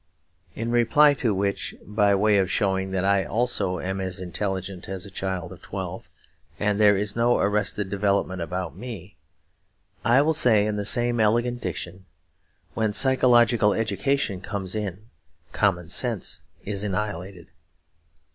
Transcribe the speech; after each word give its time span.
In 0.55 0.71
reply 0.71 1.13
to 1.13 1.31
which, 1.31 1.75
by 1.85 2.15
way 2.15 2.39
of 2.39 2.49
showing 2.49 2.89
that 2.89 3.05
I 3.05 3.23
also 3.23 3.79
am 3.79 4.01
as 4.01 4.19
intelligent 4.19 4.89
as 4.89 5.05
a 5.05 5.11
child 5.11 5.51
of 5.51 5.61
twelve, 5.61 6.09
and 6.59 6.79
there 6.79 6.97
is 6.97 7.15
no 7.15 7.37
arrested 7.37 7.91
development 7.91 8.41
about 8.41 8.75
me, 8.75 9.15
I 10.03 10.23
will 10.23 10.33
say 10.33 10.65
in 10.65 10.75
the 10.75 10.85
same 10.85 11.19
elegant 11.19 11.61
diction, 11.61 12.05
'When 12.73 12.93
psychological 12.93 13.75
education 13.75 14.41
comes 14.41 14.73
in, 14.73 15.05
common 15.51 15.87
sense 15.87 16.39
is 16.65 16.83
annihilated.' 16.83 17.49